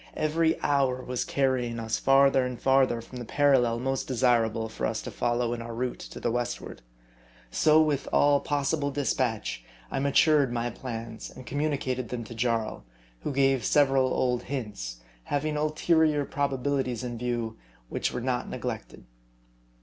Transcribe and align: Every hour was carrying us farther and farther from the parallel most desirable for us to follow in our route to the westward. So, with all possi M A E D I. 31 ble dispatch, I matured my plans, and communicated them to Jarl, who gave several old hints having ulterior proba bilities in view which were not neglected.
Every 0.17 0.59
hour 0.63 1.03
was 1.03 1.23
carrying 1.23 1.79
us 1.79 1.99
farther 1.99 2.43
and 2.43 2.59
farther 2.59 3.01
from 3.01 3.19
the 3.19 3.23
parallel 3.23 3.77
most 3.77 4.07
desirable 4.07 4.67
for 4.67 4.87
us 4.87 4.99
to 5.03 5.11
follow 5.11 5.53
in 5.53 5.61
our 5.61 5.75
route 5.75 5.99
to 5.99 6.19
the 6.19 6.31
westward. 6.31 6.81
So, 7.51 7.79
with 7.83 8.07
all 8.11 8.41
possi 8.41 8.41
M 8.41 8.41
A 8.41 8.41
E 8.41 8.41
D 8.45 8.61
I. 8.63 8.63
31 8.63 8.81
ble 8.81 8.91
dispatch, 8.95 9.63
I 9.91 9.99
matured 9.99 10.51
my 10.51 10.71
plans, 10.71 11.29
and 11.29 11.45
communicated 11.45 12.09
them 12.09 12.23
to 12.23 12.33
Jarl, 12.33 12.83
who 13.19 13.31
gave 13.31 13.63
several 13.63 14.11
old 14.11 14.41
hints 14.41 15.01
having 15.25 15.55
ulterior 15.55 16.25
proba 16.25 16.57
bilities 16.57 17.03
in 17.03 17.19
view 17.19 17.57
which 17.89 18.11
were 18.11 18.21
not 18.21 18.49
neglected. 18.49 19.05